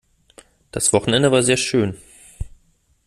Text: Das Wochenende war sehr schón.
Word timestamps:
Das 0.71 0.93
Wochenende 0.93 1.31
war 1.31 1.43
sehr 1.43 1.57
schón. 1.57 1.93